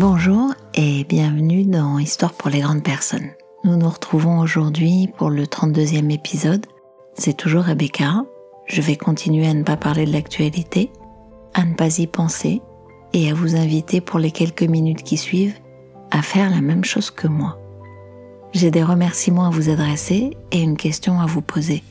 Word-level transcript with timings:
Bonjour 0.00 0.54
et 0.72 1.04
bienvenue 1.04 1.64
dans 1.64 1.98
Histoire 1.98 2.32
pour 2.32 2.48
les 2.48 2.60
grandes 2.60 2.82
personnes. 2.82 3.32
Nous 3.64 3.76
nous 3.76 3.90
retrouvons 3.90 4.38
aujourd'hui 4.38 5.10
pour 5.18 5.28
le 5.28 5.44
32e 5.44 6.10
épisode. 6.10 6.64
C'est 7.12 7.36
toujours 7.36 7.64
Rebecca. 7.64 8.24
Je 8.64 8.80
vais 8.80 8.96
continuer 8.96 9.46
à 9.46 9.52
ne 9.52 9.62
pas 9.62 9.76
parler 9.76 10.06
de 10.06 10.12
l'actualité, 10.14 10.90
à 11.52 11.66
ne 11.66 11.74
pas 11.74 11.98
y 11.98 12.06
penser 12.06 12.62
et 13.12 13.30
à 13.30 13.34
vous 13.34 13.56
inviter 13.56 14.00
pour 14.00 14.18
les 14.18 14.30
quelques 14.30 14.62
minutes 14.62 15.02
qui 15.02 15.18
suivent 15.18 15.58
à 16.10 16.22
faire 16.22 16.48
la 16.48 16.62
même 16.62 16.82
chose 16.82 17.10
que 17.10 17.28
moi. 17.28 17.58
J'ai 18.54 18.70
des 18.70 18.82
remerciements 18.82 19.48
à 19.48 19.50
vous 19.50 19.68
adresser 19.68 20.34
et 20.50 20.62
une 20.62 20.78
question 20.78 21.20
à 21.20 21.26
vous 21.26 21.42
poser. 21.42 21.82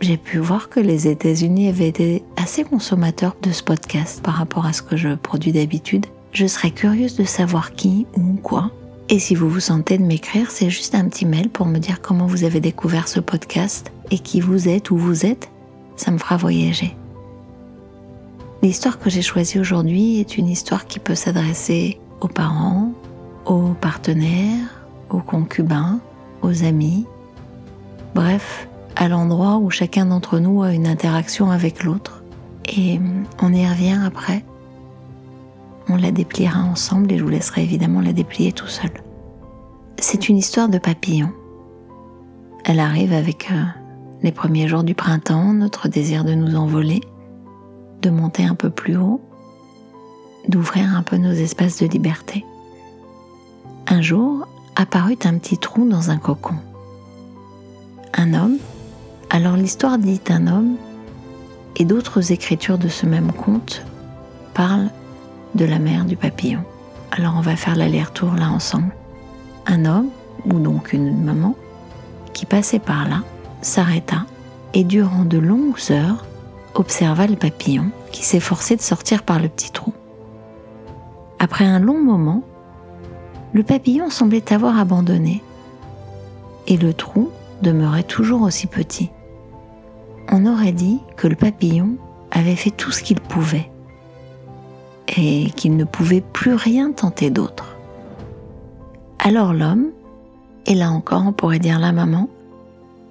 J'ai 0.00 0.18
pu 0.18 0.40
voir 0.40 0.68
que 0.68 0.78
les 0.78 1.08
États-Unis 1.08 1.70
avaient 1.70 1.88
été 1.88 2.22
assez 2.36 2.64
consommateurs 2.64 3.34
de 3.40 3.50
ce 3.50 3.62
podcast 3.62 4.22
par 4.22 4.34
rapport 4.34 4.66
à 4.66 4.74
ce 4.74 4.82
que 4.82 4.98
je 4.98 5.14
produis 5.14 5.52
d'habitude. 5.52 6.04
Je 6.32 6.46
serais 6.46 6.70
curieuse 6.70 7.16
de 7.16 7.24
savoir 7.24 7.72
qui 7.72 8.06
ou 8.16 8.34
quoi. 8.42 8.70
Et 9.08 9.18
si 9.18 9.34
vous 9.34 9.48
vous 9.48 9.60
sentez 9.60 9.96
de 9.96 10.04
m'écrire, 10.04 10.50
c'est 10.50 10.68
juste 10.68 10.94
un 10.94 11.08
petit 11.08 11.24
mail 11.24 11.48
pour 11.48 11.66
me 11.66 11.78
dire 11.78 12.02
comment 12.02 12.26
vous 12.26 12.44
avez 12.44 12.60
découvert 12.60 13.08
ce 13.08 13.20
podcast 13.20 13.90
et 14.10 14.18
qui 14.18 14.40
vous 14.40 14.68
êtes, 14.68 14.90
où 14.90 14.98
vous 14.98 15.24
êtes. 15.24 15.48
Ça 15.96 16.10
me 16.10 16.18
fera 16.18 16.36
voyager. 16.36 16.94
L'histoire 18.62 18.98
que 18.98 19.08
j'ai 19.08 19.22
choisie 19.22 19.58
aujourd'hui 19.58 20.20
est 20.20 20.36
une 20.36 20.48
histoire 20.48 20.86
qui 20.86 20.98
peut 20.98 21.14
s'adresser 21.14 21.98
aux 22.20 22.28
parents, 22.28 22.92
aux 23.46 23.74
partenaires, 23.80 24.86
aux 25.10 25.20
concubins, 25.20 26.00
aux 26.42 26.64
amis, 26.64 27.06
bref, 28.14 28.68
à 28.96 29.08
l'endroit 29.08 29.56
où 29.56 29.70
chacun 29.70 30.06
d'entre 30.06 30.38
nous 30.38 30.62
a 30.62 30.72
une 30.72 30.86
interaction 30.86 31.50
avec 31.50 31.84
l'autre. 31.84 32.22
Et 32.66 33.00
on 33.40 33.52
y 33.52 33.66
revient 33.66 34.00
après. 34.04 34.44
On 35.88 35.96
la 35.96 36.10
dépliera 36.10 36.60
ensemble 36.60 37.12
et 37.12 37.18
je 37.18 37.24
vous 37.24 37.30
laisserai 37.30 37.62
évidemment 37.62 38.00
la 38.00 38.12
déplier 38.12 38.52
tout 38.52 38.66
seul. 38.66 38.90
C'est 39.98 40.28
une 40.28 40.36
histoire 40.36 40.68
de 40.68 40.78
papillon. 40.78 41.32
Elle 42.64 42.80
arrive 42.80 43.12
avec 43.12 43.50
euh, 43.50 43.62
les 44.22 44.32
premiers 44.32 44.68
jours 44.68 44.84
du 44.84 44.94
printemps, 44.94 45.52
notre 45.54 45.88
désir 45.88 46.24
de 46.24 46.34
nous 46.34 46.56
envoler, 46.56 47.00
de 48.02 48.10
monter 48.10 48.44
un 48.44 48.54
peu 48.54 48.70
plus 48.70 48.96
haut, 48.96 49.20
d'ouvrir 50.48 50.94
un 50.96 51.02
peu 51.02 51.16
nos 51.16 51.32
espaces 51.32 51.78
de 51.78 51.86
liberté 51.86 52.44
un 53.90 54.02
jour 54.02 54.46
apparut 54.76 55.18
un 55.24 55.38
petit 55.38 55.56
trou 55.56 55.88
dans 55.88 56.10
un 56.10 56.18
cocon. 56.18 56.56
Un 58.14 58.34
homme, 58.34 58.58
alors 59.30 59.56
l'histoire 59.56 59.98
dit 59.98 60.20
un 60.28 60.46
homme, 60.46 60.76
et 61.76 61.84
d'autres 61.84 62.32
écritures 62.32 62.78
de 62.78 62.88
ce 62.88 63.06
même 63.06 63.32
conte 63.32 63.82
parlent 64.52 64.90
de 65.54 65.64
la 65.64 65.78
mère 65.78 66.04
du 66.04 66.16
papillon. 66.16 66.62
Alors 67.10 67.34
on 67.36 67.40
va 67.40 67.56
faire 67.56 67.76
l'aller-retour 67.76 68.34
là 68.34 68.50
ensemble. 68.50 68.94
Un 69.66 69.84
homme, 69.84 70.08
ou 70.44 70.58
donc 70.58 70.92
une 70.92 71.22
maman, 71.22 71.54
qui 72.32 72.46
passait 72.46 72.78
par 72.78 73.08
là, 73.08 73.22
s'arrêta 73.62 74.24
et 74.74 74.84
durant 74.84 75.24
de 75.24 75.38
longues 75.38 75.90
heures 75.90 76.24
observa 76.74 77.26
le 77.26 77.36
papillon 77.36 77.90
qui 78.12 78.24
s'efforçait 78.24 78.76
de 78.76 78.82
sortir 78.82 79.22
par 79.22 79.40
le 79.40 79.48
petit 79.48 79.72
trou. 79.72 79.92
Après 81.38 81.64
un 81.64 81.78
long 81.78 82.00
moment, 82.00 82.42
le 83.52 83.62
papillon 83.62 84.10
semblait 84.10 84.52
avoir 84.52 84.78
abandonné, 84.78 85.42
et 86.66 86.76
le 86.76 86.92
trou 86.92 87.30
demeurait 87.62 88.02
toujours 88.02 88.42
aussi 88.42 88.66
petit. 88.66 89.10
On 90.30 90.46
aurait 90.46 90.72
dit 90.72 91.00
que 91.16 91.26
le 91.26 91.36
papillon 91.36 91.96
avait 92.30 92.56
fait 92.56 92.70
tout 92.70 92.90
ce 92.90 93.02
qu'il 93.02 93.20
pouvait, 93.20 93.70
et 95.16 95.50
qu'il 95.50 95.76
ne 95.76 95.84
pouvait 95.84 96.20
plus 96.20 96.54
rien 96.54 96.92
tenter 96.92 97.30
d'autre. 97.30 97.76
Alors 99.18 99.54
l'homme, 99.54 99.88
et 100.66 100.74
là 100.74 100.90
encore 100.90 101.24
on 101.26 101.32
pourrait 101.32 101.58
dire 101.58 101.78
la 101.78 101.92
maman, 101.92 102.28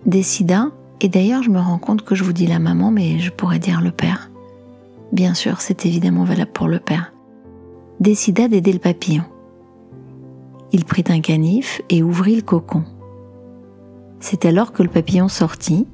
décida, 0.05 0.69
et 1.01 1.09
d'ailleurs 1.09 1.43
je 1.43 1.49
me 1.49 1.59
rends 1.59 1.79
compte 1.79 2.03
que 2.03 2.15
je 2.15 2.23
vous 2.23 2.33
dis 2.33 2.47
la 2.47 2.59
maman, 2.59 2.91
mais 2.91 3.19
je 3.19 3.31
pourrais 3.31 3.59
dire 3.59 3.81
le 3.81 3.91
père. 3.91 4.29
Bien 5.11 5.33
sûr, 5.33 5.61
c'est 5.61 5.85
évidemment 5.85 6.25
valable 6.25 6.51
pour 6.51 6.67
le 6.67 6.79
père. 6.79 7.13
Décida 7.99 8.47
d'aider 8.47 8.73
le 8.73 8.79
papillon. 8.79 9.23
Il 10.71 10.85
prit 10.85 11.05
un 11.07 11.21
canif 11.21 11.81
et 11.89 12.03
ouvrit 12.03 12.35
le 12.35 12.41
cocon. 12.41 12.83
C'est 14.19 14.45
alors 14.45 14.73
que 14.73 14.83
le 14.83 14.89
papillon 14.89 15.29
sortit, 15.29 15.87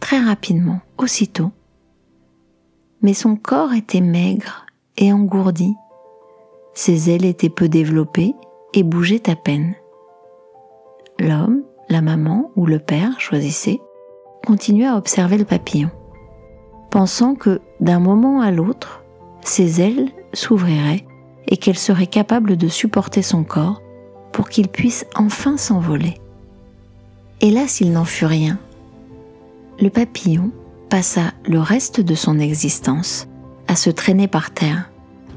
très 0.00 0.18
rapidement, 0.18 0.80
aussitôt. 0.98 1.52
Mais 3.02 3.14
son 3.14 3.36
corps 3.36 3.72
était 3.72 4.00
maigre 4.00 4.66
et 4.96 5.12
engourdi. 5.12 5.74
Ses 6.74 7.10
ailes 7.10 7.24
étaient 7.24 7.48
peu 7.48 7.68
développées 7.68 8.34
et 8.74 8.82
bougeaient 8.82 9.28
à 9.30 9.36
peine. 9.36 9.74
L'homme, 11.18 11.62
la 11.88 12.00
maman 12.00 12.50
ou 12.56 12.66
le 12.66 12.78
père, 12.78 13.20
choisissait, 13.20 13.80
continua 14.46 14.92
à 14.92 14.96
observer 14.96 15.38
le 15.38 15.44
papillon, 15.44 15.90
pensant 16.90 17.34
que 17.34 17.60
d'un 17.80 18.00
moment 18.00 18.40
à 18.40 18.50
l'autre, 18.50 19.04
ses 19.42 19.80
ailes 19.80 20.10
s'ouvriraient 20.32 21.04
et 21.48 21.56
qu'elle 21.56 21.78
serait 21.78 22.06
capable 22.06 22.56
de 22.56 22.68
supporter 22.68 23.22
son 23.22 23.44
corps 23.44 23.82
pour 24.32 24.48
qu'il 24.48 24.68
puisse 24.68 25.06
enfin 25.14 25.56
s'envoler. 25.56 26.14
Hélas, 27.40 27.80
il 27.80 27.92
n'en 27.92 28.04
fut 28.04 28.24
rien. 28.24 28.58
Le 29.80 29.90
papillon 29.90 30.50
passa 30.88 31.32
le 31.46 31.58
reste 31.58 32.00
de 32.00 32.14
son 32.14 32.38
existence 32.38 33.28
à 33.72 33.74
se 33.74 33.88
traîner 33.88 34.28
par 34.28 34.50
terre 34.50 34.90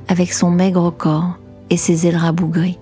avec 0.09 0.33
son 0.33 0.51
maigre 0.51 0.91
corps 0.91 1.37
et 1.69 1.77
ses 1.77 2.05
ailes 2.05 2.17
rabougries. 2.17 2.77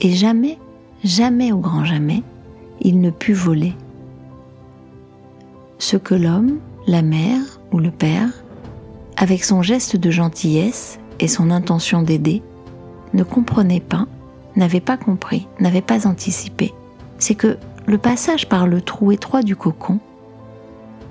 Et 0.00 0.12
jamais, 0.12 0.58
jamais 1.02 1.50
au 1.50 1.58
grand 1.58 1.84
jamais, 1.84 2.22
il 2.80 3.00
ne 3.00 3.10
put 3.10 3.32
voler. 3.32 3.74
Ce 5.80 5.96
que 5.96 6.14
l'homme, 6.14 6.60
la 6.86 7.02
mère 7.02 7.40
ou 7.72 7.80
le 7.80 7.90
père, 7.90 8.28
avec 9.16 9.42
son 9.42 9.60
geste 9.60 9.96
de 9.96 10.10
gentillesse, 10.12 11.00
et 11.18 11.26
son 11.26 11.50
intention 11.50 12.02
d'aider, 12.02 12.40
ne 13.12 13.24
comprenait 13.24 13.80
pas, 13.80 14.06
n'avait 14.54 14.80
pas 14.80 14.96
compris, 14.96 15.48
n'avait 15.58 15.82
pas 15.82 16.06
anticipé. 16.06 16.72
C'est 17.18 17.34
que 17.34 17.58
le 17.86 17.98
passage 17.98 18.48
par 18.48 18.68
le 18.68 18.80
trou 18.80 19.10
étroit 19.10 19.42
du 19.42 19.56
cocon 19.56 19.98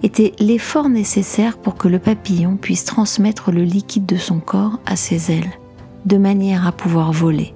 était 0.03 0.33
l'effort 0.39 0.89
nécessaire 0.89 1.57
pour 1.57 1.75
que 1.75 1.87
le 1.87 1.99
papillon 1.99 2.57
puisse 2.57 2.85
transmettre 2.85 3.51
le 3.51 3.63
liquide 3.63 4.05
de 4.05 4.17
son 4.17 4.39
corps 4.39 4.79
à 4.85 4.95
ses 4.95 5.31
ailes, 5.31 5.51
de 6.05 6.17
manière 6.17 6.65
à 6.65 6.71
pouvoir 6.71 7.11
voler. 7.11 7.53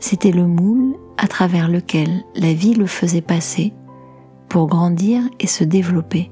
C'était 0.00 0.32
le 0.32 0.46
moule 0.46 0.96
à 1.16 1.26
travers 1.28 1.68
lequel 1.68 2.24
la 2.34 2.52
vie 2.52 2.74
le 2.74 2.86
faisait 2.86 3.20
passer 3.20 3.72
pour 4.48 4.66
grandir 4.66 5.22
et 5.40 5.46
se 5.46 5.64
développer. 5.64 6.30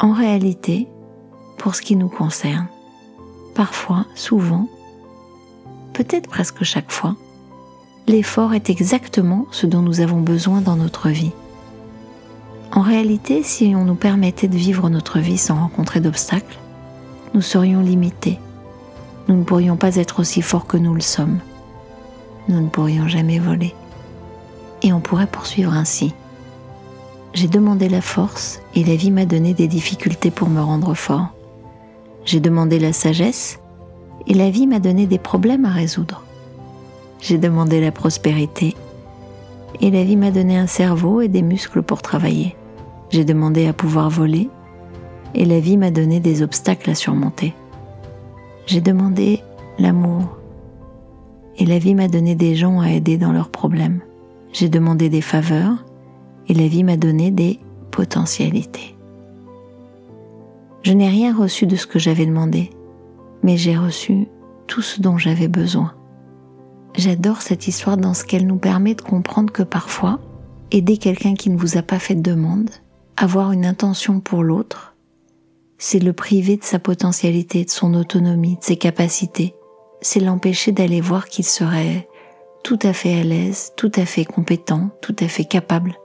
En 0.00 0.12
réalité, 0.12 0.88
pour 1.58 1.74
ce 1.74 1.82
qui 1.82 1.96
nous 1.96 2.08
concerne, 2.08 2.68
parfois, 3.54 4.06
souvent, 4.14 4.68
peut-être 5.92 6.28
presque 6.28 6.64
chaque 6.64 6.90
fois, 6.90 7.16
l'effort 8.06 8.54
est 8.54 8.70
exactement 8.70 9.46
ce 9.50 9.66
dont 9.66 9.82
nous 9.82 10.00
avons 10.00 10.20
besoin 10.20 10.60
dans 10.60 10.76
notre 10.76 11.08
vie. 11.08 11.32
En 12.78 12.82
réalité, 12.82 13.42
si 13.42 13.74
on 13.74 13.84
nous 13.84 13.96
permettait 13.96 14.46
de 14.46 14.56
vivre 14.56 14.88
notre 14.88 15.18
vie 15.18 15.36
sans 15.36 15.56
rencontrer 15.56 15.98
d'obstacles, 15.98 16.60
nous 17.34 17.40
serions 17.40 17.80
limités. 17.80 18.38
Nous 19.26 19.34
ne 19.34 19.42
pourrions 19.42 19.74
pas 19.74 19.96
être 19.96 20.20
aussi 20.20 20.42
forts 20.42 20.68
que 20.68 20.76
nous 20.76 20.94
le 20.94 21.00
sommes. 21.00 21.40
Nous 22.48 22.60
ne 22.60 22.68
pourrions 22.68 23.08
jamais 23.08 23.40
voler. 23.40 23.74
Et 24.82 24.92
on 24.92 25.00
pourrait 25.00 25.26
poursuivre 25.26 25.72
ainsi. 25.72 26.14
J'ai 27.34 27.48
demandé 27.48 27.88
la 27.88 28.00
force 28.00 28.60
et 28.76 28.84
la 28.84 28.94
vie 28.94 29.10
m'a 29.10 29.26
donné 29.26 29.54
des 29.54 29.66
difficultés 29.66 30.30
pour 30.30 30.48
me 30.48 30.60
rendre 30.60 30.94
fort. 30.94 31.30
J'ai 32.24 32.38
demandé 32.38 32.78
la 32.78 32.92
sagesse 32.92 33.58
et 34.28 34.34
la 34.34 34.50
vie 34.50 34.68
m'a 34.68 34.78
donné 34.78 35.08
des 35.08 35.18
problèmes 35.18 35.64
à 35.64 35.72
résoudre. 35.72 36.22
J'ai 37.20 37.38
demandé 37.38 37.80
la 37.80 37.90
prospérité 37.90 38.76
et 39.80 39.90
la 39.90 40.04
vie 40.04 40.16
m'a 40.16 40.30
donné 40.30 40.56
un 40.56 40.68
cerveau 40.68 41.22
et 41.22 41.28
des 41.28 41.42
muscles 41.42 41.82
pour 41.82 42.02
travailler. 42.02 42.54
J'ai 43.10 43.24
demandé 43.24 43.66
à 43.66 43.72
pouvoir 43.72 44.10
voler 44.10 44.50
et 45.34 45.44
la 45.44 45.60
vie 45.60 45.76
m'a 45.76 45.90
donné 45.90 46.20
des 46.20 46.42
obstacles 46.42 46.90
à 46.90 46.94
surmonter. 46.94 47.54
J'ai 48.66 48.80
demandé 48.80 49.42
l'amour 49.78 50.36
et 51.56 51.64
la 51.64 51.78
vie 51.78 51.94
m'a 51.94 52.08
donné 52.08 52.34
des 52.34 52.54
gens 52.54 52.80
à 52.80 52.90
aider 52.90 53.16
dans 53.16 53.32
leurs 53.32 53.50
problèmes. 53.50 54.00
J'ai 54.52 54.68
demandé 54.68 55.08
des 55.08 55.20
faveurs 55.22 55.84
et 56.48 56.54
la 56.54 56.68
vie 56.68 56.84
m'a 56.84 56.96
donné 56.96 57.30
des 57.30 57.58
potentialités. 57.90 58.96
Je 60.82 60.92
n'ai 60.92 61.08
rien 61.08 61.36
reçu 61.36 61.66
de 61.66 61.76
ce 61.76 61.86
que 61.86 61.98
j'avais 61.98 62.26
demandé, 62.26 62.70
mais 63.42 63.56
j'ai 63.56 63.76
reçu 63.76 64.28
tout 64.66 64.82
ce 64.82 65.00
dont 65.00 65.18
j'avais 65.18 65.48
besoin. 65.48 65.94
J'adore 66.94 67.42
cette 67.42 67.68
histoire 67.68 67.96
dans 67.96 68.14
ce 68.14 68.24
qu'elle 68.24 68.46
nous 68.46 68.56
permet 68.56 68.94
de 68.94 69.02
comprendre 69.02 69.52
que 69.52 69.62
parfois, 69.62 70.18
aider 70.70 70.96
quelqu'un 70.96 71.34
qui 71.34 71.50
ne 71.50 71.56
vous 71.56 71.76
a 71.76 71.82
pas 71.82 71.98
fait 71.98 72.14
de 72.14 72.22
demande, 72.22 72.70
avoir 73.20 73.50
une 73.50 73.66
intention 73.66 74.20
pour 74.20 74.44
l'autre, 74.44 74.94
c'est 75.76 75.98
le 75.98 76.12
priver 76.12 76.56
de 76.56 76.62
sa 76.62 76.78
potentialité, 76.78 77.64
de 77.64 77.70
son 77.70 77.94
autonomie, 77.94 78.56
de 78.56 78.64
ses 78.64 78.76
capacités, 78.76 79.56
c'est 80.00 80.20
l'empêcher 80.20 80.70
d'aller 80.70 81.00
voir 81.00 81.26
qu'il 81.26 81.44
serait 81.44 82.08
tout 82.62 82.78
à 82.82 82.92
fait 82.92 83.18
à 83.18 83.24
l'aise, 83.24 83.72
tout 83.76 83.90
à 83.96 84.04
fait 84.04 84.24
compétent, 84.24 84.90
tout 85.02 85.16
à 85.18 85.26
fait 85.26 85.44
capable 85.44 85.96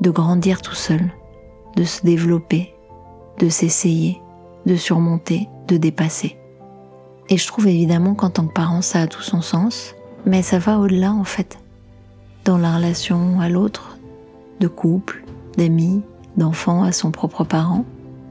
de 0.00 0.10
grandir 0.10 0.62
tout 0.62 0.74
seul, 0.74 1.00
de 1.76 1.84
se 1.84 2.04
développer, 2.04 2.74
de 3.38 3.48
s'essayer, 3.48 4.20
de 4.66 4.74
surmonter, 4.74 5.48
de 5.68 5.76
dépasser. 5.76 6.36
Et 7.28 7.36
je 7.36 7.46
trouve 7.46 7.68
évidemment 7.68 8.14
qu'en 8.14 8.30
tant 8.30 8.48
que 8.48 8.52
parent, 8.52 8.82
ça 8.82 9.02
a 9.02 9.06
tout 9.06 9.22
son 9.22 9.42
sens, 9.42 9.94
mais 10.26 10.42
ça 10.42 10.58
va 10.58 10.80
au-delà 10.80 11.12
en 11.12 11.24
fait, 11.24 11.56
dans 12.44 12.58
la 12.58 12.76
relation 12.76 13.40
à 13.40 13.48
l'autre, 13.48 13.96
de 14.58 14.66
couple, 14.66 15.24
d'amis, 15.56 16.02
d'enfant 16.36 16.82
à 16.82 16.92
son 16.92 17.10
propre 17.10 17.44
parent. 17.44 17.84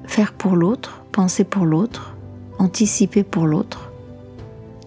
Faire 0.06 0.34
pour 0.34 0.56
l'autre, 0.56 1.04
penser 1.12 1.44
pour 1.44 1.66
l'autre, 1.66 2.16
anticiper 2.60 3.24
pour 3.24 3.48
l'autre. 3.48 3.92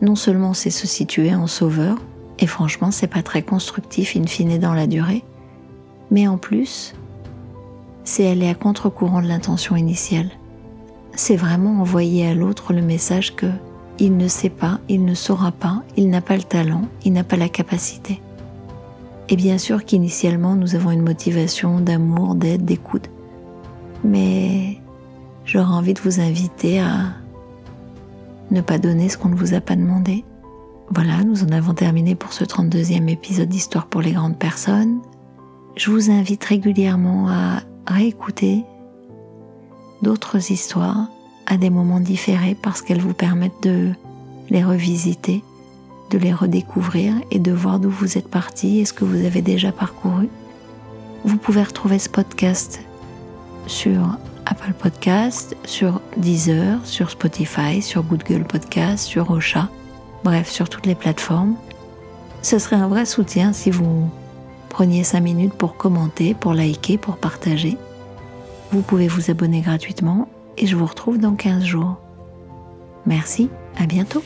Non 0.02 0.14
seulement 0.14 0.54
c'est 0.54 0.70
se 0.70 0.86
situer 0.86 1.34
en 1.34 1.46
sauveur, 1.46 1.96
et 2.38 2.46
franchement 2.46 2.90
c'est 2.90 3.06
pas 3.06 3.22
très 3.22 3.42
constructif 3.42 4.16
in 4.16 4.26
fine 4.26 4.58
dans 4.58 4.74
la 4.74 4.86
durée, 4.86 5.24
mais 6.10 6.28
en 6.28 6.36
plus, 6.36 6.94
c'est 8.04 8.28
aller 8.28 8.48
à 8.48 8.54
contre-courant 8.54 9.22
de 9.22 9.26
l'intention 9.26 9.74
initiale. 9.76 10.30
C'est 11.14 11.36
vraiment 11.36 11.80
envoyer 11.80 12.26
à 12.26 12.34
l'autre 12.34 12.72
le 12.72 12.82
message 12.82 13.34
que 13.34 13.46
il 13.98 14.16
ne 14.18 14.28
sait 14.28 14.50
pas, 14.50 14.78
il 14.90 15.04
ne 15.06 15.14
saura 15.14 15.52
pas, 15.52 15.82
il 15.96 16.10
n'a 16.10 16.20
pas 16.20 16.36
le 16.36 16.42
talent, 16.42 16.82
il 17.04 17.14
n'a 17.14 17.24
pas 17.24 17.36
la 17.36 17.48
capacité. 17.48 18.20
Et 19.28 19.36
bien 19.36 19.58
sûr 19.58 19.84
qu'initialement 19.84 20.54
nous 20.54 20.74
avons 20.74 20.90
une 20.90 21.02
motivation 21.02 21.80
d'amour, 21.80 22.34
d'aide, 22.34 22.64
d'écoute. 22.64 23.10
Mais 24.04 24.80
j'aurais 25.44 25.74
envie 25.74 25.94
de 25.94 26.00
vous 26.00 26.20
inviter 26.20 26.80
à 26.80 27.14
ne 28.50 28.60
pas 28.60 28.78
donner 28.78 29.08
ce 29.08 29.18
qu'on 29.18 29.28
ne 29.28 29.34
vous 29.34 29.54
a 29.54 29.60
pas 29.60 29.76
demandé. 29.76 30.24
Voilà, 30.90 31.24
nous 31.24 31.42
en 31.42 31.48
avons 31.48 31.74
terminé 31.74 32.14
pour 32.14 32.32
ce 32.32 32.44
32e 32.44 33.08
épisode 33.08 33.48
d'Histoire 33.48 33.86
pour 33.86 34.02
les 34.02 34.12
grandes 34.12 34.38
personnes. 34.38 35.00
Je 35.76 35.90
vous 35.90 36.10
invite 36.10 36.44
régulièrement 36.44 37.28
à 37.28 37.62
réécouter 37.88 38.64
d'autres 40.02 40.52
histoires 40.52 41.08
à 41.46 41.56
des 41.56 41.70
moments 41.70 42.00
différés 42.00 42.56
parce 42.60 42.82
qu'elles 42.82 43.00
vous 43.00 43.14
permettent 43.14 43.62
de 43.62 43.90
les 44.50 44.64
revisiter, 44.64 45.42
de 46.10 46.18
les 46.18 46.32
redécouvrir 46.32 47.14
et 47.30 47.38
de 47.38 47.52
voir 47.52 47.78
d'où 47.78 47.90
vous 47.90 48.18
êtes 48.18 48.28
parti 48.28 48.78
et 48.78 48.84
ce 48.84 48.92
que 48.92 49.04
vous 49.04 49.24
avez 49.24 49.42
déjà 49.42 49.72
parcouru. 49.72 50.28
Vous 51.24 51.36
pouvez 51.36 51.62
retrouver 51.62 51.98
ce 51.98 52.08
podcast 52.08 52.80
sur 53.66 54.16
Apple 54.46 54.72
Podcast, 54.72 55.56
sur 55.64 56.00
Deezer, 56.16 56.78
sur 56.84 57.10
Spotify, 57.10 57.82
sur 57.82 58.04
Google 58.04 58.44
Podcast, 58.44 59.06
sur 59.06 59.30
Ocha, 59.30 59.68
bref, 60.22 60.48
sur 60.48 60.68
toutes 60.68 60.86
les 60.86 60.94
plateformes. 60.94 61.56
Ce 62.42 62.58
serait 62.58 62.76
un 62.76 62.88
vrai 62.88 63.06
soutien 63.06 63.52
si 63.52 63.70
vous 63.70 64.08
preniez 64.68 65.02
5 65.02 65.20
minutes 65.20 65.54
pour 65.54 65.76
commenter, 65.76 66.34
pour 66.34 66.54
liker, 66.54 66.96
pour 66.98 67.16
partager. 67.16 67.76
Vous 68.70 68.82
pouvez 68.82 69.08
vous 69.08 69.30
abonner 69.30 69.60
gratuitement 69.62 70.28
et 70.56 70.66
je 70.66 70.76
vous 70.76 70.86
retrouve 70.86 71.18
dans 71.18 71.34
15 71.34 71.64
jours. 71.64 71.96
Merci, 73.04 73.50
à 73.76 73.86
bientôt. 73.86 74.22